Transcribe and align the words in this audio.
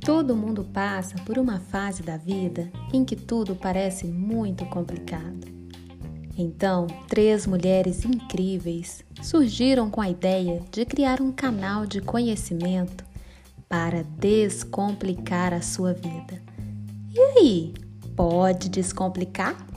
Todo 0.00 0.36
mundo 0.36 0.64
passa 0.64 1.14
por 1.24 1.38
uma 1.38 1.60
fase 1.60 2.02
da 2.02 2.16
vida 2.16 2.70
em 2.92 3.04
que 3.04 3.14
tudo 3.14 3.54
parece 3.54 4.06
muito 4.06 4.66
complicado. 4.66 5.46
Então, 6.36 6.86
três 7.08 7.46
mulheres 7.46 8.04
incríveis 8.04 9.04
surgiram 9.22 9.90
com 9.90 10.00
a 10.00 10.08
ideia 10.08 10.62
de 10.70 10.84
criar 10.84 11.20
um 11.20 11.30
canal 11.30 11.86
de 11.86 12.00
conhecimento 12.00 13.04
para 13.68 14.02
descomplicar 14.02 15.52
a 15.52 15.60
sua 15.60 15.92
vida. 15.92 16.42
E 17.12 17.20
aí, 17.20 17.74
pode 18.16 18.68
descomplicar? 18.68 19.69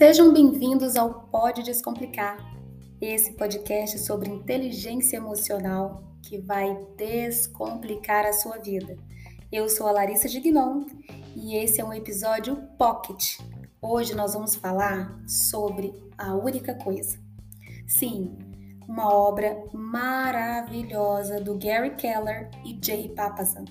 Sejam 0.00 0.32
bem-vindos 0.32 0.96
ao 0.96 1.12
Pode 1.24 1.62
Descomplicar, 1.62 2.38
esse 3.02 3.34
podcast 3.34 3.98
sobre 3.98 4.30
inteligência 4.30 5.18
emocional 5.18 6.02
que 6.22 6.38
vai 6.38 6.74
descomplicar 6.96 8.24
a 8.24 8.32
sua 8.32 8.56
vida. 8.56 8.96
Eu 9.52 9.68
sou 9.68 9.86
a 9.86 9.92
Larissa 9.92 10.26
Gignon 10.26 10.86
e 11.36 11.54
esse 11.54 11.82
é 11.82 11.84
um 11.84 11.92
episódio 11.92 12.56
Pocket. 12.78 13.40
Hoje 13.82 14.14
nós 14.14 14.32
vamos 14.32 14.54
falar 14.54 15.20
sobre 15.28 15.92
a 16.16 16.34
única 16.34 16.72
coisa. 16.76 17.18
Sim, 17.86 18.38
uma 18.88 19.14
obra 19.14 19.62
maravilhosa 19.70 21.42
do 21.42 21.58
Gary 21.58 21.94
Keller 21.96 22.50
e 22.64 22.78
Jay 22.82 23.10
Papasan. 23.10 23.66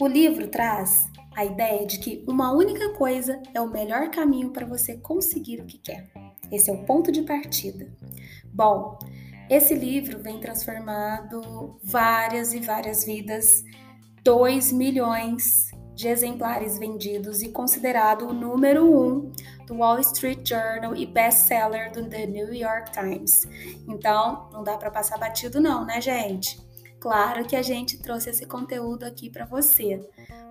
O 0.00 0.06
livro 0.06 0.48
traz 0.48 1.10
a 1.40 1.44
ideia 1.46 1.86
de 1.86 1.98
que 1.98 2.22
uma 2.28 2.52
única 2.52 2.90
coisa 2.90 3.42
é 3.54 3.60
o 3.62 3.70
melhor 3.70 4.10
caminho 4.10 4.50
para 4.50 4.66
você 4.66 4.98
conseguir 4.98 5.58
o 5.62 5.64
que 5.64 5.78
quer. 5.78 6.10
Esse 6.52 6.68
é 6.68 6.72
o 6.72 6.84
ponto 6.84 7.10
de 7.10 7.22
partida. 7.22 7.90
Bom, 8.52 8.98
esse 9.48 9.74
livro 9.74 10.22
vem 10.22 10.38
transformando 10.38 11.78
várias 11.82 12.52
e 12.52 12.60
várias 12.60 13.04
vidas, 13.04 13.64
2 14.22 14.70
milhões 14.72 15.70
de 15.94 16.08
exemplares 16.08 16.76
vendidos 16.76 17.40
e 17.40 17.48
considerado 17.48 18.28
o 18.28 18.34
número 18.34 18.84
um 18.84 19.32
do 19.66 19.76
Wall 19.76 19.98
Street 20.00 20.46
Journal 20.46 20.94
e 20.94 21.06
best-seller 21.06 21.90
do 21.90 22.06
The 22.06 22.26
New 22.26 22.52
York 22.52 22.92
Times. 22.92 23.48
Então, 23.88 24.50
não 24.52 24.62
dá 24.62 24.76
para 24.76 24.90
passar 24.90 25.16
batido 25.16 25.58
não, 25.58 25.86
né, 25.86 26.02
gente? 26.02 26.60
Claro 27.00 27.46
que 27.46 27.56
a 27.56 27.62
gente 27.62 27.98
trouxe 27.98 28.28
esse 28.28 28.44
conteúdo 28.44 29.04
aqui 29.04 29.30
para 29.30 29.46
você. 29.46 30.06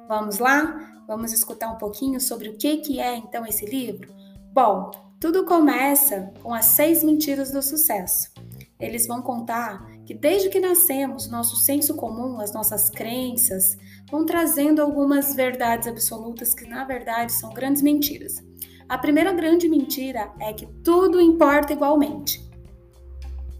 Vamos 0.07 0.39
lá? 0.39 1.03
Vamos 1.07 1.31
escutar 1.31 1.71
um 1.71 1.77
pouquinho 1.77 2.19
sobre 2.19 2.49
o 2.49 2.57
que, 2.57 2.77
que 2.77 2.99
é 2.99 3.15
então 3.15 3.45
esse 3.45 3.65
livro? 3.65 4.11
Bom, 4.51 4.89
tudo 5.19 5.45
começa 5.45 6.33
com 6.41 6.51
as 6.51 6.65
seis 6.65 7.03
mentiras 7.03 7.51
do 7.51 7.61
sucesso. 7.61 8.31
Eles 8.79 9.05
vão 9.05 9.21
contar 9.21 9.85
que 10.05 10.13
desde 10.13 10.49
que 10.49 10.59
nascemos, 10.59 11.29
nosso 11.29 11.55
senso 11.57 11.95
comum, 11.95 12.39
as 12.39 12.51
nossas 12.51 12.89
crenças, 12.89 13.77
vão 14.09 14.25
trazendo 14.25 14.81
algumas 14.81 15.35
verdades 15.35 15.87
absolutas 15.87 16.55
que 16.55 16.67
na 16.67 16.83
verdade 16.83 17.31
são 17.31 17.51
grandes 17.53 17.83
mentiras. 17.83 18.37
A 18.87 18.97
primeira 18.97 19.31
grande 19.33 19.69
mentira 19.69 20.31
é 20.39 20.51
que 20.51 20.65
tudo 20.83 21.21
importa 21.21 21.73
igualmente. 21.73 22.49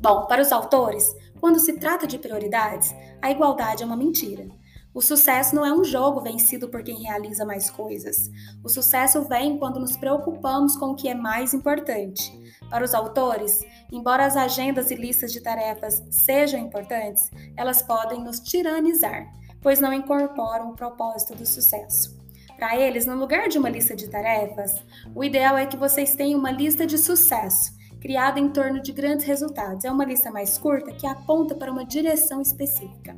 Bom, 0.02 0.26
para 0.26 0.42
os 0.42 0.52
autores, 0.52 1.14
quando 1.40 1.60
se 1.60 1.74
trata 1.74 2.06
de 2.06 2.20
prioridades, 2.20 2.94
a 3.22 3.32
igualdade 3.32 3.84
é 3.84 3.86
uma 3.86 3.96
mentira. 3.96 4.48
O 4.94 5.02
sucesso 5.02 5.56
não 5.56 5.66
é 5.66 5.72
um 5.72 5.84
jogo 5.84 6.20
vencido 6.20 6.68
por 6.68 6.84
quem 6.84 7.04
realiza 7.04 7.46
mais 7.46 7.70
coisas. 7.70 8.30
O 8.64 8.70
sucesso 8.70 9.22
vem 9.28 9.58
quando 9.58 9.80
nos 9.80 9.96
preocupamos 9.96 10.76
com 10.76 10.88
o 10.88 10.96
que 10.96 11.08
é 11.08 11.14
mais 11.14 11.54
importante. 11.54 12.38
Para 12.70 12.84
os 12.84 12.94
autores, 12.94 13.64
embora 13.92 14.26
as 14.26 14.36
agendas 14.36 14.90
e 14.90 14.96
listas 14.96 15.32
de 15.32 15.42
tarefas 15.42 16.04
sejam 16.10 16.60
importantes, 16.60 17.30
elas 17.56 17.82
podem 17.84 18.24
nos 18.24 18.40
tiranizar, 18.40 19.32
pois 19.62 19.80
não 19.80 19.94
incorporam 19.94 20.72
o 20.72 20.76
propósito 20.76 21.36
do 21.36 21.46
sucesso. 21.46 22.20
Para 22.58 22.76
eles, 22.78 23.06
no 23.06 23.16
lugar 23.16 23.48
de 23.48 23.58
uma 23.58 23.70
lista 23.70 23.96
de 23.96 24.10
tarefas, 24.10 24.84
o 25.16 25.24
ideal 25.24 25.58
é 25.58 25.66
que 25.66 25.78
vocês 25.78 26.16
tenham 26.16 26.40
uma 26.40 26.52
lista 26.52 26.86
de 26.86 26.98
sucesso, 26.98 27.72
criada 28.00 28.40
em 28.40 28.50
torno 28.50 28.82
de 28.82 28.92
grandes 28.92 29.26
resultados. 29.26 29.86
É 29.86 29.92
uma 29.92 30.06
lista 30.06 30.32
mais 30.32 30.58
curta 30.58 30.92
que 30.92 31.06
aponta 31.06 31.56
para 31.56 31.72
uma 31.72 31.86
direção 31.86 32.42
específica. 32.42 33.16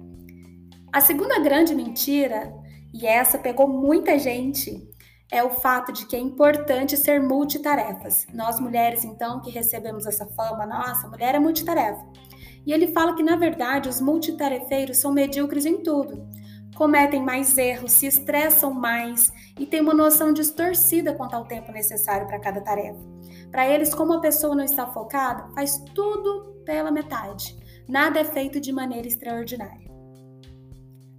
A 0.92 1.00
segunda 1.00 1.40
grande 1.40 1.74
mentira, 1.74 2.54
e 2.94 3.06
essa 3.08 3.38
pegou 3.38 3.68
muita 3.68 4.20
gente, 4.20 4.92
é 5.32 5.42
o 5.42 5.50
fato 5.50 5.94
de 5.94 6.06
que 6.06 6.16
é 6.16 6.20
importante 6.20 6.98
ser 6.98 7.22
multitarefas. 7.22 8.28
Nós 8.34 8.60
mulheres, 8.60 9.06
então, 9.06 9.40
que 9.40 9.50
recebemos 9.50 10.06
essa 10.06 10.26
fama, 10.26 10.66
nossa, 10.66 11.08
mulher 11.08 11.34
é 11.34 11.40
multitarefa. 11.40 12.06
E 12.66 12.74
ele 12.74 12.88
fala 12.88 13.16
que, 13.16 13.24
na 13.24 13.38
verdade, 13.38 13.88
os 13.88 14.02
multitarefeiros 14.02 14.98
são 14.98 15.14
medíocres 15.14 15.66
em 15.66 15.78
tudo. 15.78 16.28
Cometem 16.76 17.24
mais 17.24 17.58
erros, 17.58 17.94
se 17.94 18.08
estressam 18.08 18.74
mais 18.74 19.32
e 19.58 19.66
têm 19.66 19.82
uma 19.82 19.94
noção 19.94 20.34
distorcida 20.34 21.14
quanto 21.14 21.36
ao 21.36 21.46
tempo 21.46 21.72
necessário 21.72 22.28
para 22.28 22.40
cada 22.40 22.60
tarefa. 22.60 23.00
Para 23.52 23.68
eles, 23.68 23.94
como 23.94 24.14
a 24.14 24.22
pessoa 24.22 24.56
não 24.56 24.64
está 24.64 24.88
focada, 24.88 25.54
faz 25.54 25.78
tudo 25.94 26.62
pela 26.66 26.90
metade. 26.90 27.60
Nada 27.88 28.20
é 28.20 28.24
feito 28.24 28.60
de 28.62 28.72
maneira 28.72 29.08
extraordinária. 29.08 29.92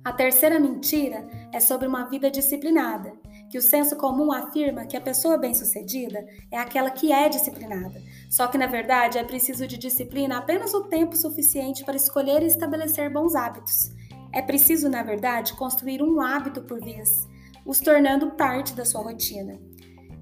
A 0.04 0.12
terceira 0.12 0.58
mentira 0.58 1.24
é 1.52 1.60
sobre 1.60 1.86
uma 1.86 2.08
vida 2.08 2.30
disciplinada, 2.30 3.12
que 3.48 3.58
o 3.58 3.62
senso 3.62 3.94
comum 3.96 4.32
afirma 4.32 4.86
que 4.86 4.96
a 4.96 5.00
pessoa 5.00 5.36
bem-sucedida 5.36 6.26
é 6.50 6.58
aquela 6.58 6.90
que 6.90 7.12
é 7.12 7.28
disciplinada. 7.28 8.02
Só 8.28 8.48
que, 8.48 8.58
na 8.58 8.66
verdade, 8.66 9.18
é 9.18 9.22
preciso 9.22 9.66
de 9.66 9.76
disciplina 9.76 10.38
apenas 10.38 10.72
o 10.74 10.84
tempo 10.84 11.16
suficiente 11.16 11.84
para 11.84 11.94
escolher 11.94 12.42
e 12.42 12.46
estabelecer 12.46 13.12
bons 13.12 13.36
hábitos. 13.36 13.92
É 14.32 14.40
preciso, 14.40 14.88
na 14.88 15.02
verdade, 15.02 15.52
construir 15.52 16.02
um 16.02 16.20
hábito 16.20 16.62
por 16.62 16.80
vez, 16.80 17.28
os 17.64 17.78
tornando 17.78 18.30
parte 18.30 18.72
da 18.72 18.84
sua 18.84 19.02
rotina. 19.02 19.60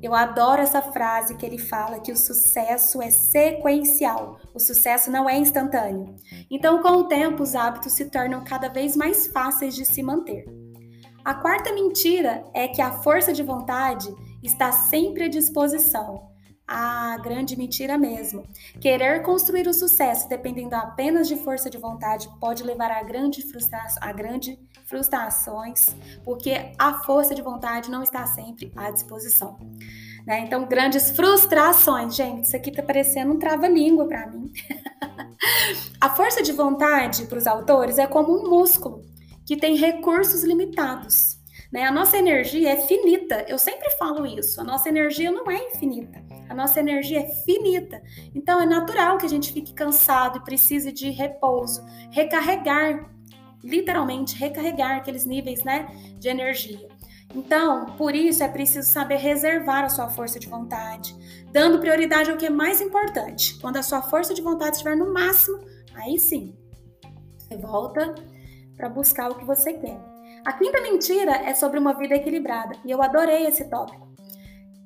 Eu 0.03 0.15
adoro 0.15 0.63
essa 0.63 0.81
frase 0.81 1.37
que 1.37 1.45
ele 1.45 1.59
fala 1.59 2.01
que 2.01 2.11
o 2.11 2.17
sucesso 2.17 3.03
é 3.03 3.11
sequencial, 3.11 4.39
o 4.55 4.59
sucesso 4.59 5.11
não 5.11 5.29
é 5.29 5.37
instantâneo. 5.37 6.17
Então, 6.51 6.81
com 6.81 6.93
o 6.93 7.05
tempo, 7.05 7.43
os 7.43 7.55
hábitos 7.55 7.93
se 7.93 8.07
tornam 8.09 8.43
cada 8.43 8.69
vez 8.69 8.97
mais 8.97 9.27
fáceis 9.27 9.75
de 9.75 9.85
se 9.85 10.03
manter. 10.03 10.45
A 11.23 11.35
quarta 11.35 11.73
mentira 11.75 12.45
é 12.55 12.67
que 12.67 12.81
a 12.81 12.93
força 13.03 13.31
de 13.33 13.43
vontade 13.43 14.09
está 14.43 14.73
sempre 14.73 15.25
à 15.25 15.29
disposição. 15.29 16.30
A 16.73 17.19
grande 17.19 17.57
mentira 17.59 17.99
mesmo. 17.99 18.45
Querer 18.81 19.25
construir 19.25 19.67
o 19.67 19.75
sucesso 19.75 20.29
dependendo 20.29 20.77
apenas 20.77 21.27
de 21.27 21.35
força 21.35 21.69
de 21.69 21.77
vontade 21.77 22.31
pode 22.39 22.63
levar 22.63 22.93
a, 22.93 23.03
grande 23.03 23.43
frustra 23.43 23.81
a 24.01 24.13
grande 24.13 24.57
frustrações, 24.85 25.89
porque 26.25 26.73
a 26.79 27.03
força 27.03 27.35
de 27.35 27.43
vontade 27.43 27.91
não 27.91 28.05
está 28.05 28.25
sempre 28.25 28.73
à 28.77 28.89
disposição. 28.93 29.59
Né? 30.25 30.45
Então, 30.47 30.65
grandes 30.65 31.11
frustrações. 31.11 32.15
Gente, 32.15 32.45
isso 32.45 32.57
aqui 32.57 32.71
tá 32.71 32.85
parecendo 32.85 33.33
um 33.33 33.39
trava-língua 33.39 34.07
para 34.07 34.29
mim. 34.29 34.53
a 36.01 36.11
força 36.11 36.41
de 36.41 36.53
vontade 36.53 37.27
para 37.27 37.39
os 37.39 37.49
autores 37.49 37.99
é 37.99 38.07
como 38.07 38.33
um 38.33 38.49
músculo 38.49 39.03
que 39.45 39.57
tem 39.57 39.75
recursos 39.75 40.45
limitados. 40.45 41.41
Né? 41.73 41.85
A 41.85 41.93
nossa 41.93 42.17
energia 42.17 42.73
é 42.73 42.77
finita, 42.77 43.45
eu 43.49 43.59
sempre 43.59 43.91
falo 43.91 44.27
isso. 44.27 44.61
A 44.61 44.65
nossa 44.65 44.89
energia 44.89 45.31
não 45.31 45.49
é 45.51 45.69
infinita, 45.69 46.21
a 46.51 46.55
nossa 46.55 46.81
energia 46.81 47.21
é 47.21 47.27
finita. 47.27 48.03
Então 48.35 48.61
é 48.61 48.67
natural 48.67 49.17
que 49.19 49.25
a 49.25 49.29
gente 49.29 49.53
fique 49.53 49.73
cansado 49.73 50.39
e 50.39 50.45
precise 50.45 50.91
de 50.91 51.09
repouso, 51.09 51.81
recarregar, 52.11 53.09
literalmente 53.63 54.37
recarregar 54.37 54.97
aqueles 54.97 55.25
níveis 55.25 55.63
né, 55.63 55.87
de 56.19 56.29
energia. 56.29 56.89
Então, 57.33 57.87
por 57.97 58.17
isso 58.17 58.43
é 58.43 58.49
preciso 58.49 58.91
saber 58.91 59.19
reservar 59.19 59.85
a 59.85 59.89
sua 59.89 60.09
força 60.09 60.41
de 60.41 60.49
vontade, 60.49 61.15
dando 61.53 61.79
prioridade 61.79 62.29
ao 62.29 62.37
que 62.37 62.47
é 62.47 62.51
mais 62.51 62.81
importante. 62.81 63.57
Quando 63.61 63.77
a 63.77 63.83
sua 63.85 64.03
força 64.03 64.35
de 64.35 64.43
vontade 64.43 64.73
estiver 64.73 64.97
no 64.97 65.15
máximo, 65.15 65.61
aí 65.95 66.19
sim, 66.19 66.57
você 67.39 67.57
volta 67.57 68.13
para 68.77 68.89
buscar 68.89 69.31
o 69.31 69.37
que 69.37 69.45
você 69.45 69.75
quer. 69.75 70.01
A 70.45 70.53
quinta 70.55 70.81
mentira 70.81 71.37
é 71.37 71.55
sobre 71.55 71.79
uma 71.79 71.93
vida 71.93 72.17
equilibrada, 72.17 72.75
e 72.85 72.91
eu 72.91 73.01
adorei 73.01 73.47
esse 73.47 73.71
tópico. 73.71 74.10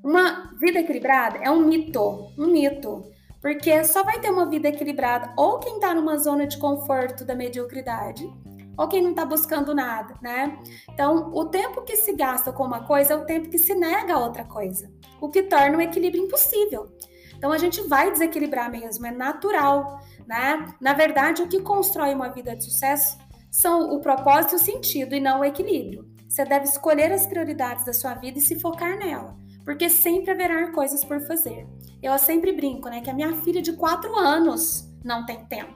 Uma 0.04 0.50
vida 0.60 0.80
equilibrada 0.80 1.38
é 1.38 1.50
um 1.50 1.60
mito, 1.60 2.30
um 2.36 2.48
mito, 2.48 3.10
porque 3.40 3.82
só 3.84 4.02
vai 4.04 4.20
ter 4.20 4.28
uma 4.28 4.44
vida 4.44 4.68
equilibrada 4.68 5.32
ou 5.34 5.58
quem 5.58 5.76
está 5.76 5.94
numa 5.94 6.18
zona 6.18 6.46
de 6.46 6.58
conforto 6.58 7.24
da 7.24 7.34
mediocridade, 7.34 8.30
ou 8.76 8.86
quem 8.86 9.02
não 9.02 9.12
está 9.12 9.24
buscando 9.24 9.74
nada, 9.74 10.14
né? 10.20 10.58
Então, 10.90 11.30
o 11.32 11.46
tempo 11.46 11.80
que 11.84 11.96
se 11.96 12.12
gasta 12.12 12.52
com 12.52 12.64
uma 12.64 12.84
coisa 12.84 13.14
é 13.14 13.16
o 13.16 13.24
tempo 13.24 13.48
que 13.48 13.56
se 13.56 13.74
nega 13.74 14.12
a 14.12 14.18
outra 14.18 14.44
coisa, 14.44 14.92
o 15.22 15.30
que 15.30 15.44
torna 15.44 15.78
o 15.78 15.80
equilíbrio 15.80 16.24
impossível. 16.24 16.86
Então, 17.34 17.50
a 17.50 17.56
gente 17.56 17.80
vai 17.88 18.12
desequilibrar 18.12 18.70
mesmo, 18.70 19.06
é 19.06 19.10
natural, 19.10 20.00
né? 20.26 20.66
Na 20.82 20.92
verdade, 20.92 21.40
o 21.40 21.48
que 21.48 21.62
constrói 21.62 22.14
uma 22.14 22.28
vida 22.28 22.54
de 22.54 22.62
sucesso 22.62 23.16
são 23.50 23.94
o 23.94 24.00
propósito 24.00 24.52
e 24.52 24.56
o 24.56 24.58
sentido 24.58 25.14
e 25.14 25.20
não 25.20 25.40
o 25.40 25.44
equilíbrio. 25.46 26.12
Você 26.28 26.44
deve 26.44 26.66
escolher 26.66 27.10
as 27.10 27.26
prioridades 27.26 27.86
da 27.86 27.92
sua 27.94 28.12
vida 28.14 28.38
e 28.38 28.42
se 28.42 28.60
focar 28.60 28.98
nela, 28.98 29.34
porque 29.64 29.88
sempre 29.88 30.30
haverá 30.30 30.70
coisas 30.72 31.04
por 31.04 31.20
fazer. 31.20 31.66
Eu 32.02 32.18
sempre 32.18 32.52
brinco, 32.52 32.88
né, 32.88 33.00
que 33.00 33.10
a 33.10 33.14
minha 33.14 33.34
filha 33.42 33.62
de 33.62 33.72
4 33.72 34.14
anos 34.16 34.92
não 35.04 35.24
tem 35.24 35.44
tempo, 35.46 35.74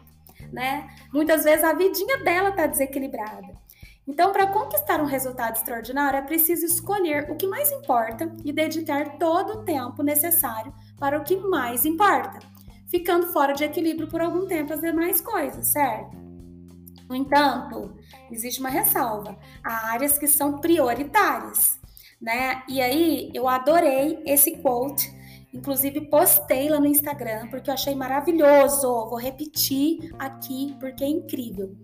né? 0.52 0.88
Muitas 1.12 1.44
vezes 1.44 1.64
a 1.64 1.73
vidinha 1.73 2.19
dela 2.19 2.52
tá 2.52 2.67
desequilibrada. 2.67 3.56
Então, 4.06 4.32
para 4.32 4.46
conquistar 4.46 5.02
um 5.02 5.06
resultado 5.06 5.56
extraordinário, 5.56 6.19
é 6.19 6.23
preciso 6.23 6.64
escolher 6.64 7.31
o 7.31 7.37
que 7.37 7.46
mais 7.46 7.70
importa 7.70 8.35
e 8.43 8.50
dedicar 8.52 9.19
todo 9.19 9.52
o 9.52 9.64
tempo 9.64 10.02
necessário 10.02 10.73
para 10.99 11.19
o 11.19 11.25
que 11.25 11.37
mais 11.37 11.85
importa, 11.85 12.38
ficando 12.90 13.26
fora 13.26 13.52
de 13.52 13.64
equilíbrio 13.64 14.08
por 14.08 14.23
algum 14.23 14.46
tempo 14.46 14.73
as 14.73 14.81
demais 14.81 15.20
coisas, 15.20 15.69
certo? 15.69 16.17
No 17.06 17.14
entanto, 17.14 17.94
existe 18.31 18.61
uma 18.61 18.70
ressalva: 18.70 19.38
há 19.62 19.93
áreas 19.93 20.17
que 20.19 20.26
são 20.26 20.58
prioritárias, 20.58 21.78
né? 22.20 22.62
E 22.69 22.81
aí 22.81 23.31
eu 23.35 23.49
adorei 23.49 24.23
esse 24.26 24.56
quote, 24.59 25.12
inclusive 25.53 26.03
postei 26.03 26.69
lá 26.69 26.81
no 26.81 26.87
Instagram 26.87 27.49
porque 27.49 27.70
eu 27.70 27.75
achei 27.75 27.94
maravilhoso. 27.94 29.09
Vou 29.09 29.19
repetir 29.19 30.15
aqui 30.19 30.76
porque 30.81 31.05
é 31.05 31.09
incrível. 31.09 31.76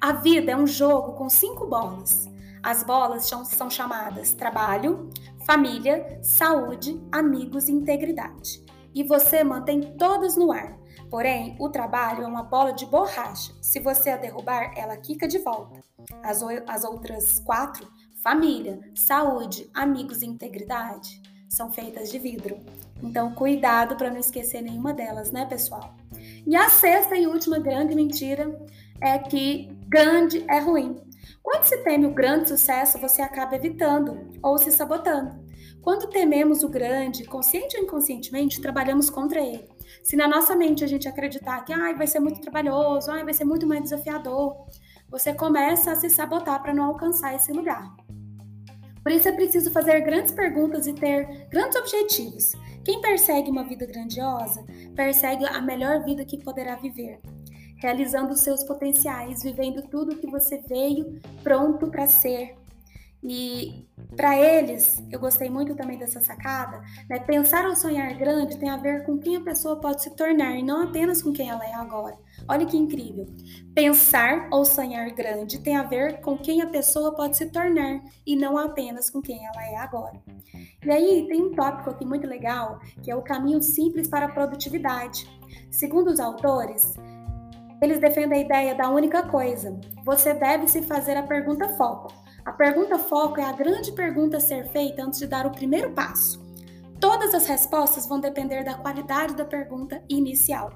A 0.00 0.12
vida 0.12 0.52
é 0.52 0.56
um 0.56 0.66
jogo 0.66 1.12
com 1.14 1.28
cinco 1.28 1.66
bolas. 1.66 2.28
As 2.62 2.82
bolas 2.82 3.26
são, 3.26 3.70
chamadas 3.70 4.32
trabalho, 4.32 5.10
família, 5.44 6.18
saúde, 6.22 7.00
amigos 7.10 7.68
e 7.68 7.72
integridade. 7.72 8.64
E 8.94 9.02
você 9.02 9.42
mantém 9.44 9.96
todas 9.96 10.36
no 10.36 10.52
ar. 10.52 10.78
Porém, 11.10 11.56
o 11.58 11.68
trabalho 11.68 12.24
é 12.24 12.26
uma 12.26 12.42
bola 12.42 12.72
de 12.72 12.84
borracha. 12.84 13.52
Se 13.62 13.80
você 13.80 14.10
a 14.10 14.16
derrubar, 14.16 14.72
ela 14.76 14.96
quica 14.96 15.26
de 15.26 15.38
volta. 15.38 15.82
As, 16.22 16.42
as 16.66 16.84
outras 16.84 17.38
quatro, 17.40 17.88
família, 18.28 18.78
saúde, 18.94 19.70
amigos 19.72 20.20
e 20.20 20.26
integridade, 20.26 21.18
são 21.48 21.72
feitas 21.72 22.10
de 22.10 22.18
vidro. 22.18 22.60
Então, 23.02 23.34
cuidado 23.34 23.96
para 23.96 24.10
não 24.10 24.18
esquecer 24.18 24.60
nenhuma 24.60 24.92
delas, 24.92 25.32
né, 25.32 25.46
pessoal? 25.46 25.96
E 26.46 26.54
a 26.54 26.68
sexta 26.68 27.16
e 27.16 27.26
última 27.26 27.58
grande 27.58 27.94
mentira 27.94 28.54
é 29.00 29.18
que 29.18 29.70
grande 29.88 30.44
é 30.46 30.58
ruim. 30.58 31.00
Quando 31.42 31.64
se 31.64 31.78
teme 31.78 32.04
o 32.04 32.12
grande 32.12 32.50
sucesso, 32.50 32.98
você 32.98 33.22
acaba 33.22 33.56
evitando 33.56 34.28
ou 34.42 34.58
se 34.58 34.70
sabotando. 34.72 35.42
Quando 35.80 36.10
tememos 36.10 36.62
o 36.62 36.68
grande, 36.68 37.24
consciente 37.24 37.78
ou 37.78 37.84
inconscientemente, 37.84 38.60
trabalhamos 38.60 39.08
contra 39.08 39.40
ele. 39.40 39.66
Se 40.02 40.16
na 40.16 40.28
nossa 40.28 40.54
mente 40.54 40.84
a 40.84 40.86
gente 40.86 41.08
acreditar 41.08 41.64
que 41.64 41.72
ah, 41.72 41.94
vai 41.94 42.06
ser 42.06 42.20
muito 42.20 42.42
trabalhoso, 42.42 43.10
ah, 43.10 43.24
vai 43.24 43.32
ser 43.32 43.46
muito 43.46 43.66
mais 43.66 43.84
desafiador, 43.84 44.54
você 45.10 45.32
começa 45.32 45.92
a 45.92 45.96
se 45.96 46.10
sabotar 46.10 46.62
para 46.62 46.74
não 46.74 46.84
alcançar 46.84 47.34
esse 47.34 47.50
lugar. 47.50 47.96
Por 49.08 49.14
isso 49.14 49.26
é 49.26 49.32
preciso 49.32 49.70
fazer 49.70 50.02
grandes 50.02 50.34
perguntas 50.34 50.86
e 50.86 50.92
ter 50.92 51.46
grandes 51.48 51.78
objetivos. 51.78 52.52
Quem 52.84 53.00
persegue 53.00 53.50
uma 53.50 53.64
vida 53.64 53.86
grandiosa, 53.86 54.62
persegue 54.94 55.46
a 55.46 55.62
melhor 55.62 56.04
vida 56.04 56.26
que 56.26 56.36
poderá 56.36 56.76
viver 56.76 57.18
realizando 57.78 58.34
os 58.34 58.40
seus 58.40 58.62
potenciais, 58.64 59.42
vivendo 59.42 59.80
tudo 59.88 60.18
que 60.18 60.26
você 60.26 60.58
veio 60.68 61.18
pronto 61.42 61.88
para 61.88 62.06
ser. 62.06 62.54
E 63.22 63.88
para 64.16 64.38
eles, 64.38 65.02
eu 65.10 65.18
gostei 65.18 65.50
muito 65.50 65.74
também 65.74 65.98
dessa 65.98 66.20
sacada, 66.20 66.80
né? 67.08 67.18
Pensar 67.18 67.66
ou 67.66 67.74
sonhar 67.74 68.14
grande 68.16 68.58
tem 68.58 68.70
a 68.70 68.76
ver 68.76 69.04
com 69.04 69.18
quem 69.18 69.36
a 69.36 69.40
pessoa 69.40 69.80
pode 69.80 70.02
se 70.02 70.14
tornar 70.14 70.56
e 70.56 70.62
não 70.62 70.82
apenas 70.82 71.20
com 71.20 71.32
quem 71.32 71.50
ela 71.50 71.64
é 71.64 71.74
agora. 71.74 72.16
Olha 72.48 72.64
que 72.64 72.76
incrível. 72.76 73.26
Pensar 73.74 74.48
ou 74.52 74.64
sonhar 74.64 75.10
grande 75.10 75.58
tem 75.60 75.76
a 75.76 75.82
ver 75.82 76.20
com 76.20 76.38
quem 76.38 76.62
a 76.62 76.68
pessoa 76.68 77.14
pode 77.14 77.36
se 77.36 77.46
tornar 77.46 78.00
e 78.24 78.36
não 78.36 78.56
apenas 78.56 79.10
com 79.10 79.20
quem 79.20 79.44
ela 79.44 79.64
é 79.64 79.76
agora. 79.76 80.20
E 80.84 80.90
aí 80.90 81.26
tem 81.28 81.42
um 81.42 81.54
tópico 81.54 81.90
aqui 81.90 82.04
muito 82.04 82.26
legal, 82.26 82.78
que 83.02 83.10
é 83.10 83.16
o 83.16 83.22
caminho 83.22 83.60
simples 83.60 84.06
para 84.06 84.26
a 84.26 84.32
produtividade. 84.32 85.28
Segundo 85.70 86.08
os 86.08 86.20
autores, 86.20 86.94
eles 87.82 87.98
defendem 87.98 88.40
a 88.40 88.44
ideia 88.44 88.74
da 88.74 88.88
única 88.90 89.24
coisa. 89.24 89.78
Você 90.04 90.34
deve 90.34 90.68
se 90.68 90.82
fazer 90.82 91.16
a 91.16 91.22
pergunta 91.22 91.68
foco. 91.76 92.12
A 92.48 92.52
pergunta 92.52 92.98
foco 92.98 93.38
é 93.38 93.44
a 93.44 93.52
grande 93.52 93.92
pergunta 93.92 94.38
a 94.38 94.40
ser 94.40 94.66
feita 94.70 95.04
antes 95.04 95.18
de 95.18 95.26
dar 95.26 95.44
o 95.44 95.50
primeiro 95.50 95.92
passo. 95.92 96.42
Todas 96.98 97.34
as 97.34 97.46
respostas 97.46 98.06
vão 98.06 98.18
depender 98.18 98.64
da 98.64 98.72
qualidade 98.72 99.36
da 99.36 99.44
pergunta 99.44 100.02
inicial. 100.08 100.72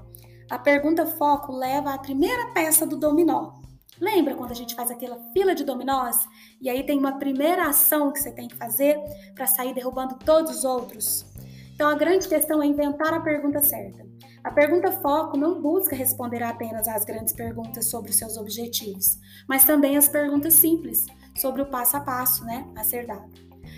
A 0.51 0.59
pergunta 0.59 1.03
foco 1.03 1.51
leva 1.51 1.91
à 1.91 1.97
primeira 1.97 2.51
peça 2.53 2.85
do 2.85 2.95
dominó. 2.95 3.53
Lembra 3.99 4.35
quando 4.35 4.51
a 4.51 4.55
gente 4.55 4.75
faz 4.75 4.91
aquela 4.91 5.17
fila 5.33 5.55
de 5.55 5.63
dominós 5.63 6.19
e 6.61 6.69
aí 6.69 6.85
tem 6.85 6.99
uma 6.99 7.17
primeira 7.17 7.67
ação 7.67 8.11
que 8.11 8.19
você 8.19 8.31
tem 8.31 8.47
que 8.47 8.55
fazer 8.55 8.95
para 9.33 9.47
sair 9.47 9.73
derrubando 9.73 10.13
todos 10.23 10.57
os 10.57 10.63
outros? 10.63 11.25
Então 11.73 11.89
a 11.89 11.95
grande 11.95 12.27
questão 12.27 12.61
é 12.61 12.67
inventar 12.67 13.15
a 13.15 13.19
pergunta 13.19 13.63
certa. 13.63 14.05
A 14.43 14.51
pergunta 14.51 14.91
foco 14.91 15.35
não 15.35 15.59
busca 15.59 15.95
responder 15.95 16.43
apenas 16.43 16.87
às 16.87 17.03
grandes 17.03 17.33
perguntas 17.33 17.89
sobre 17.89 18.11
os 18.11 18.17
seus 18.17 18.37
objetivos, 18.37 19.17
mas 19.49 19.65
também 19.65 19.97
as 19.97 20.07
perguntas 20.07 20.53
simples 20.53 21.07
sobre 21.35 21.61
o 21.61 21.65
passo 21.65 21.97
a 21.97 22.01
passo, 22.01 22.45
né, 22.45 22.67
a 22.75 22.83
ser 22.83 23.07
dado. 23.07 23.29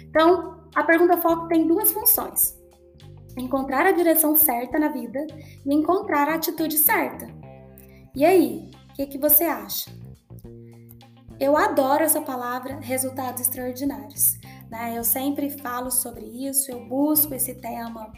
Então, 0.04 0.64
a 0.74 0.84
pergunta 0.84 1.18
foco 1.18 1.48
tem 1.48 1.68
duas 1.68 1.92
funções: 1.92 2.58
encontrar 3.38 3.86
a 3.86 3.92
direção 3.92 4.36
certa 4.36 4.80
na 4.80 4.90
vida 4.90 5.26
e 5.66 5.74
encontrar 5.74 6.30
a 6.30 6.36
atitude 6.36 6.78
certa. 6.78 7.28
E 8.16 8.24
aí, 8.24 8.72
o 8.90 8.94
que, 8.94 9.06
que 9.08 9.18
você 9.18 9.44
acha? 9.44 9.92
Eu 11.40 11.58
adoro 11.58 12.04
essa 12.04 12.22
palavra 12.22 12.80
resultados 12.80 13.42
extraordinários. 13.42 14.40
Né? 14.70 14.98
Eu 14.98 15.04
sempre 15.04 15.50
falo 15.50 15.92
sobre 15.92 16.26
isso, 16.26 16.72
eu 16.72 16.86
busco 16.88 17.34
esse 17.34 17.56
tema 17.56 18.12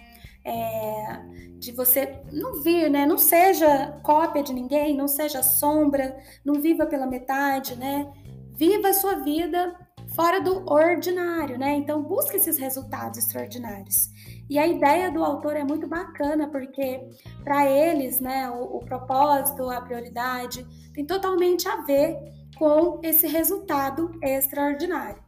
é, 0.46 1.20
de 1.60 1.74
você 1.74 2.22
não 2.32 2.62
vir, 2.62 2.90
né? 2.90 3.06
Não 3.06 3.18
seja 3.18 4.00
cópia 4.02 4.42
de 4.42 4.54
ninguém, 4.54 4.96
não 4.96 5.08
seja 5.08 5.44
sombra, 5.44 6.18
não 6.46 6.62
viva 6.62 6.86
pela 6.86 7.06
metade, 7.06 7.76
né? 7.76 8.10
Viva 8.58 8.90
a 8.90 8.94
sua 8.94 9.16
vida 9.16 9.76
fora 10.16 10.42
do 10.42 10.68
ordinário, 10.68 11.60
né? 11.60 11.76
Então 11.76 12.02
busque 12.02 12.38
esses 12.38 12.58
resultados 12.58 13.20
extraordinários. 13.20 14.10
E 14.50 14.58
a 14.58 14.66
ideia 14.66 15.12
do 15.12 15.24
autor 15.24 15.56
é 15.56 15.64
muito 15.64 15.88
bacana 15.88 16.48
porque 16.48 17.08
para 17.44 17.70
eles, 17.70 18.20
né, 18.20 18.50
o, 18.50 18.78
o 18.78 18.80
propósito, 18.86 19.70
a 19.70 19.80
prioridade 19.82 20.66
tem 20.94 21.06
totalmente 21.06 21.68
a 21.68 21.82
ver 21.82 22.18
com 22.58 23.00
esse 23.04 23.28
resultado 23.28 24.12
extraordinário. 24.24 25.22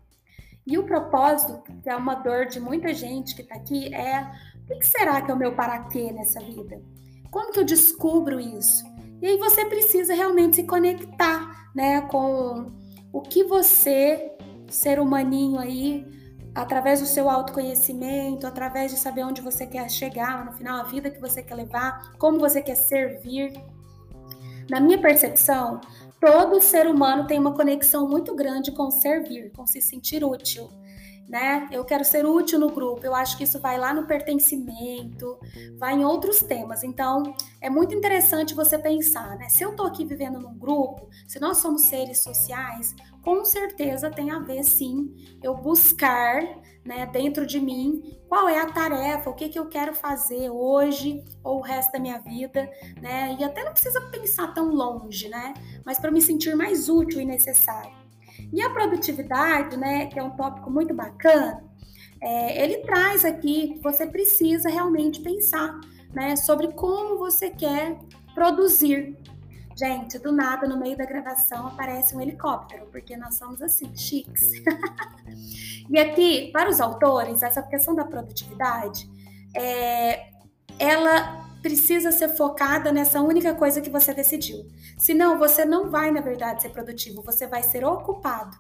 E 0.66 0.78
o 0.78 0.86
propósito, 0.86 1.62
que 1.84 1.90
é 1.90 1.96
uma 1.96 2.16
dor 2.16 2.48
de 2.48 2.60
muita 2.60 2.94
gente 2.94 3.36
que 3.36 3.42
está 3.42 3.56
aqui, 3.56 3.94
é 3.94 4.32
o 4.70 4.80
que 4.80 4.88
será 4.88 5.22
que 5.22 5.30
é 5.30 5.34
o 5.34 5.38
meu 5.38 5.54
para 5.56 5.84
quê 5.86 6.12
nessa 6.12 6.40
vida? 6.40 6.82
Como 7.30 7.52
que 7.52 7.60
eu 7.60 7.64
descubro 7.64 8.40
isso? 8.40 8.84
E 9.22 9.28
aí 9.28 9.38
você 9.38 9.66
precisa 9.66 10.14
realmente 10.14 10.58
se 10.58 10.64
conectar, 10.64 11.72
né, 11.76 12.02
com 12.02 12.72
o 13.12 13.22
que 13.22 13.44
você, 13.44 14.32
ser 14.68 15.00
humaninho 15.00 15.60
aí, 15.60 16.06
através 16.54 17.00
do 17.00 17.06
seu 17.06 17.30
autoconhecimento, 17.30 18.46
através 18.46 18.92
de 18.92 18.98
saber 18.98 19.24
onde 19.24 19.42
você 19.42 19.66
quer 19.66 19.90
chegar 19.90 20.46
no 20.46 20.54
final, 20.54 20.82
a 20.82 20.84
vida 20.84 21.10
que 21.10 21.20
você 21.20 21.42
quer 21.42 21.56
levar, 21.56 22.14
como 22.18 22.40
você 22.40 22.62
quer 22.62 22.76
servir. 22.76 23.54
Na 24.70 24.80
minha 24.80 25.00
percepção, 25.00 25.82
todo 26.20 26.62
ser 26.62 26.88
humano 26.88 27.26
tem 27.26 27.40
uma 27.40 27.54
conexão 27.54 28.08
muito 28.08 28.36
grande 28.36 28.72
com 28.72 28.92
servir, 28.92 29.52
com 29.52 29.66
se 29.66 29.82
sentir 29.82 30.24
útil 30.24 30.70
né? 31.30 31.70
Eu 31.72 31.86
quero 31.86 32.04
ser 32.04 32.26
útil 32.26 32.60
no 32.60 32.72
grupo. 32.72 33.06
Eu 33.06 33.14
acho 33.14 33.38
que 33.38 33.44
isso 33.44 33.60
vai 33.60 33.78
lá 33.78 33.94
no 33.94 34.08
pertencimento, 34.08 35.38
vai 35.78 35.94
em 35.94 36.04
outros 36.04 36.42
temas. 36.42 36.84
Então, 36.84 37.36
é 37.62 37.70
muito 37.70 37.94
interessante 37.94 38.56
você 38.56 38.80
pensar, 38.80 39.38
né? 39.38 39.48
Se 39.48 39.64
eu 39.64 39.76
tô 39.76 39.84
aqui 39.84 40.04
vivendo 40.04 40.40
num 40.40 40.58
grupo, 40.58 41.08
se 41.28 41.40
nós 41.40 41.58
somos 41.58 41.84
seres 41.84 42.24
sociais, 42.24 42.96
com 43.22 43.46
certeza 43.46 44.10
tem 44.10 44.32
a 44.32 44.40
ver 44.40 44.64
sim 44.64 45.14
eu 45.44 45.56
buscar, 45.56 46.42
né, 46.84 47.06
dentro 47.06 47.46
de 47.46 47.60
mim, 47.60 48.20
qual 48.28 48.50
é 48.50 48.60
a 48.60 48.72
tarefa, 48.72 49.30
o 49.30 49.36
que 49.36 49.50
que 49.50 49.60
eu 49.60 49.68
quero 49.68 49.94
fazer 49.94 50.50
hoje 50.50 51.24
ou 51.44 51.58
o 51.58 51.62
resto 51.62 51.92
da 51.92 52.00
minha 52.00 52.18
vida, 52.20 52.68
né? 53.00 53.38
E 53.40 53.44
até 53.44 53.64
não 53.64 53.72
precisa 53.72 54.02
pensar 54.10 54.54
tão 54.54 54.74
longe, 54.74 55.30
né? 55.30 55.54
Mas 55.86 56.00
para 56.00 56.10
me 56.10 56.22
sentir 56.22 56.56
mais 56.56 56.90
útil 56.90 57.22
e 57.22 57.26
necessário. 57.26 57.99
E 58.52 58.62
a 58.62 58.70
produtividade, 58.70 59.78
né, 59.78 60.08
que 60.08 60.20
é 60.20 60.24
um 60.24 60.32
tópico 60.32 60.70
muito 60.70 60.94
bacana, 60.94 61.64
é, 62.22 62.64
ele 62.64 62.80
traz 62.80 63.24
aqui 63.24 63.76
que 63.76 63.80
você 63.80 64.06
precisa 64.06 64.70
realmente 64.70 65.22
pensar 65.22 65.80
né, 66.14 66.36
sobre 66.36 66.70
como 66.74 67.18
você 67.18 67.50
quer 67.50 67.98
produzir. 68.34 69.18
Gente, 69.78 70.20
do 70.20 70.34
nada, 70.34 70.68
no 70.68 70.78
meio 70.78 70.98
da 70.98 71.06
gravação, 71.06 71.68
aparece 71.68 72.14
um 72.14 72.20
helicóptero, 72.20 72.88
porque 72.92 73.16
nós 73.16 73.36
somos 73.36 73.62
assim, 73.62 73.96
chiques. 73.96 74.52
e 75.90 75.98
aqui, 75.98 76.52
para 76.52 76.70
os 76.70 76.82
autores, 76.82 77.42
essa 77.42 77.64
questão 77.64 77.96
da 77.96 78.04
produtividade, 78.04 79.10
é, 79.56 80.32
ela 80.78 81.49
precisa 81.62 82.12
ser 82.12 82.30
focada 82.30 82.92
nessa 82.92 83.22
única 83.22 83.54
coisa 83.54 83.82
que 83.82 83.90
você 83.90 84.14
decidiu. 84.14 84.66
Senão, 84.98 85.38
você 85.38 85.66
não 85.66 85.90
vai, 85.90 86.12
na 86.12 86.22
verdade, 86.22 86.62
ser 86.62 86.70
produtivo, 86.70 87.22
você 87.22 87.48
vai 87.48 87.64
ser 87.64 87.86
ocupado. 87.86 88.58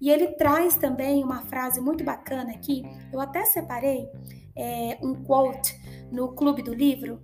E 0.00 0.10
ele 0.10 0.28
traz 0.28 0.76
também 0.76 1.24
uma 1.24 1.42
frase 1.42 1.80
muito 1.80 2.04
bacana 2.04 2.50
aqui, 2.50 2.84
eu 3.12 3.20
até 3.20 3.44
separei 3.44 4.08
é, 4.54 4.98
um 5.02 5.14
quote 5.14 5.74
no 6.10 6.34
Clube 6.34 6.62
do 6.62 6.74
Livro, 6.74 7.20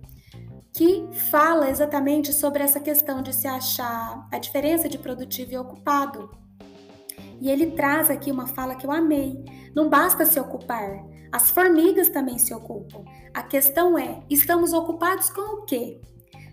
que 0.73 1.07
fala 1.29 1.69
exatamente 1.69 2.33
sobre 2.33 2.63
essa 2.63 2.79
questão 2.79 3.21
de 3.21 3.33
se 3.33 3.47
achar 3.47 4.27
a 4.31 4.39
diferença 4.39 4.89
de 4.89 4.97
produtivo 4.97 5.53
e 5.53 5.57
ocupado. 5.57 6.31
E 7.39 7.49
ele 7.49 7.71
traz 7.71 8.09
aqui 8.09 8.31
uma 8.31 8.47
fala 8.47 8.75
que 8.75 8.85
eu 8.85 8.91
amei. 8.91 9.43
Não 9.75 9.89
basta 9.89 10.25
se 10.25 10.39
ocupar, 10.39 11.03
as 11.33 11.49
formigas 11.49 12.09
também 12.09 12.37
se 12.37 12.53
ocupam. 12.53 13.03
A 13.33 13.41
questão 13.41 13.97
é, 13.97 14.21
estamos 14.29 14.71
ocupados 14.71 15.31
com 15.31 15.61
o 15.61 15.65
quê? 15.65 15.99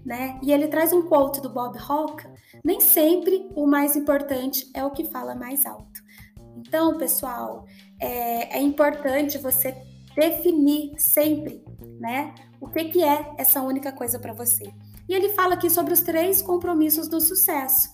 Né? 0.06 0.40
E 0.42 0.50
ele 0.50 0.68
traz 0.68 0.90
um 0.90 1.02
quote 1.02 1.38
do 1.42 1.50
Bob 1.50 1.78
Hawke: 1.78 2.26
nem 2.64 2.80
sempre 2.80 3.46
o 3.54 3.66
mais 3.66 3.94
importante 3.94 4.70
é 4.74 4.82
o 4.82 4.90
que 4.90 5.04
fala 5.04 5.34
mais 5.34 5.66
alto. 5.66 6.00
Então, 6.56 6.96
pessoal, 6.96 7.66
é, 8.00 8.56
é 8.56 8.62
importante 8.62 9.36
você 9.36 9.76
definir 10.16 10.98
sempre, 10.98 11.62
né, 12.00 12.34
o 12.60 12.66
que, 12.66 12.84
que 12.84 13.04
é 13.04 13.34
essa 13.36 13.60
única 13.60 13.92
coisa 13.92 14.18
para 14.18 14.32
você. 14.32 14.72
E 15.06 15.14
ele 15.14 15.28
fala 15.30 15.54
aqui 15.54 15.68
sobre 15.68 15.92
os 15.92 16.00
três 16.00 16.40
compromissos 16.40 17.06
do 17.06 17.20
sucesso, 17.20 17.90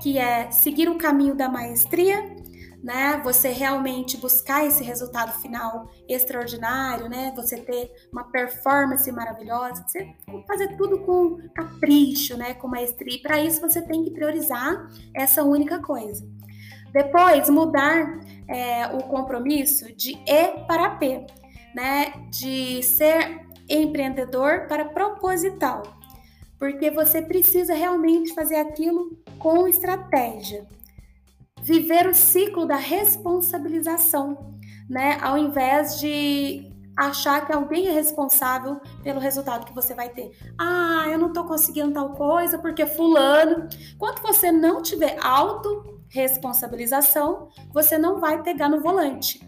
que 0.00 0.18
é 0.18 0.50
seguir 0.50 0.90
o 0.90 0.98
caminho 0.98 1.34
da 1.34 1.48
maestria, 1.48 2.36
né? 2.82 3.20
Você 3.24 3.48
realmente 3.48 4.16
buscar 4.16 4.64
esse 4.66 4.84
resultado 4.84 5.32
final 5.40 5.90
extraordinário, 6.08 7.08
né? 7.08 7.32
Você 7.36 7.58
ter 7.58 7.90
uma 8.12 8.24
performance 8.24 9.10
maravilhosa, 9.10 9.84
você 9.86 10.14
fazer 10.46 10.76
tudo 10.76 11.00
com 11.00 11.38
capricho, 11.54 12.36
né? 12.36 12.54
Com 12.54 12.68
maestria. 12.68 13.16
E 13.16 13.22
para 13.22 13.40
isso 13.42 13.60
você 13.60 13.82
tem 13.82 14.04
que 14.04 14.10
priorizar 14.10 14.88
essa 15.14 15.42
única 15.42 15.80
coisa. 15.80 16.26
Depois, 16.92 17.50
mudar 17.50 18.20
é, 18.48 18.86
o 18.86 19.02
compromisso 19.02 19.92
de 19.94 20.18
E 20.26 20.64
para 20.66 20.90
P, 20.90 21.26
né? 21.74 22.12
De 22.30 22.82
ser 22.82 23.46
empreendedor 23.68 24.66
para 24.66 24.86
proposital, 24.86 25.82
porque 26.58 26.90
você 26.90 27.20
precisa 27.20 27.74
realmente 27.74 28.32
fazer 28.34 28.56
aquilo 28.56 29.18
com 29.38 29.68
estratégia. 29.68 30.66
Viver 31.68 32.08
o 32.08 32.14
ciclo 32.14 32.64
da 32.64 32.76
responsabilização, 32.76 34.56
né? 34.88 35.18
Ao 35.20 35.36
invés 35.36 36.00
de 36.00 36.72
achar 36.96 37.46
que 37.46 37.52
alguém 37.52 37.88
é 37.88 37.92
responsável 37.92 38.80
pelo 39.04 39.20
resultado 39.20 39.66
que 39.66 39.74
você 39.74 39.94
vai 39.94 40.08
ter. 40.08 40.30
Ah, 40.58 41.04
eu 41.10 41.18
não 41.18 41.30
tô 41.30 41.44
conseguindo 41.44 41.92
tal 41.92 42.14
coisa 42.14 42.58
porque 42.58 42.86
fulano. 42.86 43.68
Quando 43.98 44.22
você 44.22 44.50
não 44.50 44.80
tiver 44.80 45.18
auto-responsabilização, 45.20 47.50
você 47.70 47.98
não 47.98 48.18
vai 48.18 48.42
pegar 48.42 48.70
no 48.70 48.80
volante. 48.80 49.46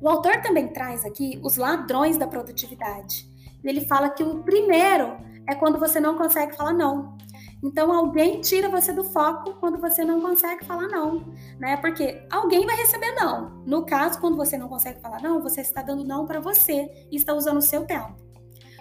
O 0.00 0.08
autor 0.08 0.40
também 0.40 0.68
traz 0.68 1.04
aqui 1.04 1.40
os 1.42 1.56
ladrões 1.56 2.16
da 2.16 2.28
produtividade. 2.28 3.28
Ele 3.64 3.80
fala 3.86 4.08
que 4.08 4.22
o 4.22 4.44
primeiro 4.44 5.16
é 5.48 5.56
quando 5.56 5.80
você 5.80 5.98
não 5.98 6.16
consegue 6.16 6.56
falar 6.56 6.72
não. 6.72 7.18
Então 7.62 7.92
alguém 7.92 8.40
tira 8.40 8.68
você 8.68 8.92
do 8.92 9.04
foco 9.04 9.54
quando 9.60 9.78
você 9.78 10.04
não 10.04 10.20
consegue 10.20 10.64
falar 10.64 10.88
não, 10.88 11.32
né? 11.58 11.76
Porque 11.76 12.26
alguém 12.30 12.66
vai 12.66 12.74
receber 12.74 13.12
não. 13.12 13.62
No 13.64 13.86
caso, 13.86 14.20
quando 14.20 14.36
você 14.36 14.58
não 14.58 14.68
consegue 14.68 15.00
falar 15.00 15.22
não, 15.22 15.40
você 15.40 15.60
está 15.60 15.80
dando 15.80 16.04
não 16.04 16.26
para 16.26 16.40
você 16.40 16.90
e 17.10 17.16
está 17.16 17.32
usando 17.32 17.58
o 17.58 17.62
seu 17.62 17.86
tempo. 17.86 18.16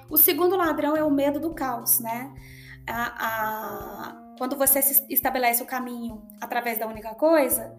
O 0.09 0.17
segundo 0.17 0.57
ladrão 0.57 0.97
é 0.97 1.03
o 1.03 1.11
medo 1.11 1.39
do 1.39 1.53
caos, 1.53 2.00
né? 2.00 2.33
A, 2.89 3.27
a, 3.27 4.35
quando 4.38 4.57
você 4.57 4.79
estabelece 5.09 5.61
o 5.61 5.67
caminho 5.67 6.23
através 6.41 6.79
da 6.79 6.88
única 6.88 7.13
coisa, 7.13 7.77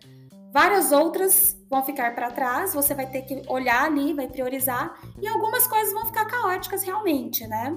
Várias 0.53 0.93
outras 0.93 1.57
vão 1.71 1.83
ficar 1.83 2.15
para 2.15 2.31
trás, 2.31 2.75
você 2.75 2.95
vai 2.95 3.07
ter 3.07 3.23
que 3.23 3.43
olhar 3.49 3.85
ali, 3.85 4.13
vai 4.13 4.29
priorizar, 4.29 5.01
e 5.19 5.27
algumas 5.27 5.67
coisas 5.67 5.95
vão 5.95 6.05
ficar 6.05 6.27
caóticas 6.27 6.83
realmente, 6.83 7.47
né? 7.47 7.75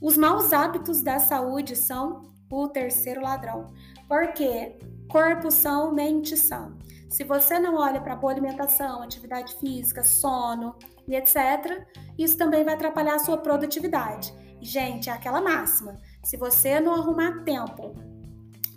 Os 0.00 0.16
maus 0.16 0.52
hábitos 0.52 1.02
da 1.02 1.18
saúde 1.18 1.74
são 1.74 2.32
o 2.50 2.68
terceiro 2.68 3.20
ladrão, 3.20 3.72
porque 4.08 4.78
corpo 5.10 5.50
são, 5.50 5.92
mente 5.92 6.36
são. 6.36 6.78
Se 7.08 7.24
você 7.24 7.58
não 7.58 7.76
olha 7.76 8.00
para 8.00 8.16
boa 8.16 8.32
alimentação, 8.32 9.02
atividade 9.02 9.54
física, 9.56 10.04
sono 10.04 10.76
e 11.06 11.16
etc., 11.16 11.86
isso 12.18 12.36
também 12.36 12.64
vai 12.64 12.74
atrapalhar 12.74 13.14
a 13.14 13.18
sua 13.18 13.38
produtividade. 13.38 14.32
Gente, 14.60 15.08
é 15.08 15.12
aquela 15.12 15.40
máxima. 15.40 15.96
Se 16.24 16.36
você 16.36 16.80
não 16.80 16.94
arrumar 16.94 17.44
tempo 17.44 17.94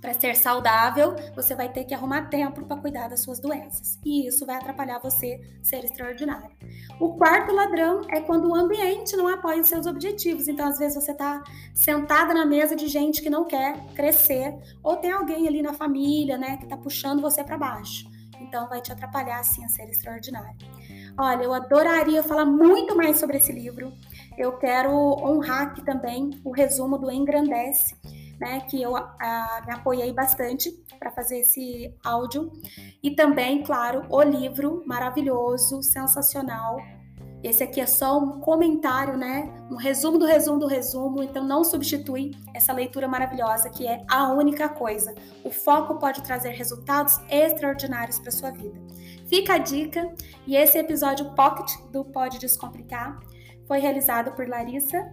para 0.01 0.15
ser 0.15 0.35
saudável, 0.35 1.15
você 1.35 1.53
vai 1.53 1.69
ter 1.69 1.83
que 1.83 1.93
arrumar 1.93 2.23
tempo 2.23 2.65
para 2.65 2.75
cuidar 2.77 3.07
das 3.07 3.19
suas 3.19 3.39
doenças. 3.39 3.99
E 4.03 4.27
isso 4.27 4.45
vai 4.47 4.55
atrapalhar 4.55 4.99
você 4.99 5.39
ser 5.61 5.85
extraordinário. 5.85 6.49
O 6.99 7.13
quarto 7.13 7.53
ladrão 7.53 8.01
é 8.09 8.19
quando 8.19 8.49
o 8.49 8.55
ambiente 8.55 9.15
não 9.15 9.27
apoia 9.27 9.61
os 9.61 9.69
seus 9.69 9.85
objetivos. 9.85 10.47
Então, 10.47 10.67
às 10.67 10.79
vezes, 10.79 11.01
você 11.01 11.11
está 11.11 11.43
sentada 11.75 12.33
na 12.33 12.45
mesa 12.45 12.75
de 12.75 12.87
gente 12.87 13.21
que 13.21 13.29
não 13.29 13.45
quer 13.45 13.77
crescer, 13.93 14.57
ou 14.81 14.97
tem 14.97 15.11
alguém 15.11 15.47
ali 15.47 15.61
na 15.61 15.73
família, 15.73 16.37
né, 16.37 16.57
que 16.57 16.63
está 16.63 16.75
puxando 16.75 17.21
você 17.21 17.43
para 17.43 17.57
baixo. 17.57 18.09
Então, 18.41 18.67
vai 18.67 18.81
te 18.81 18.91
atrapalhar, 18.91 19.39
assim, 19.39 19.63
a 19.63 19.69
ser 19.69 19.87
extraordinário. 19.87 20.57
Olha, 21.15 21.43
eu 21.43 21.53
adoraria 21.53 22.23
falar 22.23 22.45
muito 22.45 22.95
mais 22.95 23.17
sobre 23.17 23.37
esse 23.37 23.51
livro. 23.51 23.93
Eu 24.35 24.57
quero 24.57 24.91
honrar 24.91 25.63
aqui 25.63 25.85
também 25.85 26.31
o 26.43 26.51
resumo 26.51 26.97
do 26.97 27.11
Engrandece 27.11 27.95
né, 28.41 28.61
que 28.61 28.81
eu 28.81 28.97
a, 28.97 29.61
me 29.67 29.71
apoiei 29.71 30.11
bastante 30.11 30.71
para 30.97 31.11
fazer 31.11 31.41
esse 31.41 31.95
áudio. 32.03 32.51
E 33.03 33.11
também, 33.11 33.61
claro, 33.63 34.03
o 34.09 34.21
livro 34.23 34.83
maravilhoso, 34.87 35.83
sensacional. 35.83 36.77
Esse 37.43 37.63
aqui 37.63 37.79
é 37.79 37.85
só 37.85 38.19
um 38.19 38.39
comentário, 38.39 39.15
né? 39.15 39.51
Um 39.69 39.75
resumo 39.75 40.17
do 40.17 40.25
resumo 40.25 40.59
do 40.59 40.67
resumo, 40.67 41.23
então 41.23 41.43
não 41.43 41.63
substitui 41.63 42.31
essa 42.53 42.73
leitura 42.73 43.07
maravilhosa 43.07 43.69
que 43.69 43.87
é 43.87 44.03
a 44.09 44.31
única 44.33 44.69
coisa. 44.69 45.13
O 45.43 45.51
foco 45.51 45.99
pode 45.99 46.21
trazer 46.23 46.49
resultados 46.49 47.19
extraordinários 47.29 48.19
para 48.19 48.31
sua 48.31 48.51
vida. 48.51 48.79
Fica 49.27 49.53
a 49.53 49.57
dica 49.57 50.13
e 50.45 50.55
esse 50.55 50.77
episódio 50.77 51.33
pocket 51.33 51.71
do 51.91 52.03
Pode 52.03 52.37
Descomplicar 52.37 53.19
foi 53.67 53.79
realizado 53.79 54.33
por 54.33 54.47
Larissa 54.47 55.11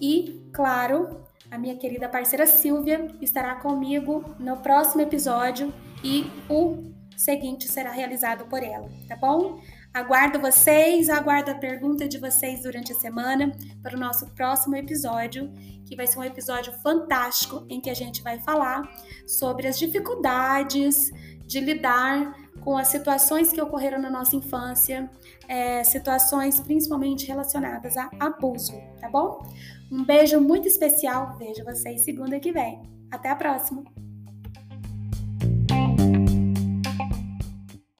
e, 0.00 0.50
claro, 0.52 1.24
a 1.54 1.58
minha 1.58 1.76
querida 1.76 2.08
parceira 2.08 2.48
Silvia 2.48 3.06
estará 3.22 3.54
comigo 3.54 4.24
no 4.40 4.56
próximo 4.56 5.02
episódio 5.02 5.72
e 6.02 6.26
o 6.50 6.92
seguinte 7.16 7.68
será 7.68 7.92
realizado 7.92 8.46
por 8.46 8.60
ela, 8.60 8.90
tá 9.06 9.14
bom? 9.14 9.60
Aguardo 9.94 10.40
vocês, 10.40 11.08
aguardo 11.08 11.52
a 11.52 11.54
pergunta 11.54 12.08
de 12.08 12.18
vocês 12.18 12.62
durante 12.62 12.90
a 12.90 12.96
semana 12.96 13.52
para 13.80 13.96
o 13.96 14.00
nosso 14.00 14.26
próximo 14.34 14.74
episódio, 14.74 15.48
que 15.86 15.94
vai 15.94 16.08
ser 16.08 16.18
um 16.18 16.24
episódio 16.24 16.72
fantástico 16.82 17.64
em 17.70 17.80
que 17.80 17.88
a 17.88 17.94
gente 17.94 18.20
vai 18.20 18.40
falar 18.40 18.82
sobre 19.24 19.68
as 19.68 19.78
dificuldades 19.78 21.12
de 21.46 21.60
lidar 21.60 22.34
com 22.64 22.76
as 22.76 22.88
situações 22.88 23.52
que 23.52 23.60
ocorreram 23.60 24.00
na 24.00 24.10
nossa 24.10 24.34
infância, 24.34 25.10
é, 25.46 25.84
situações 25.84 26.58
principalmente 26.60 27.26
relacionadas 27.26 27.96
a 27.96 28.08
abuso, 28.18 28.72
tá 29.00 29.08
bom? 29.10 29.46
Um 29.92 30.02
beijo 30.02 30.40
muito 30.40 30.66
especial. 30.66 31.36
Vejo 31.38 31.62
vocês 31.64 32.02
segunda 32.02 32.40
que 32.40 32.50
vem. 32.50 32.82
Até 33.10 33.28
a 33.28 33.36
próxima! 33.36 33.84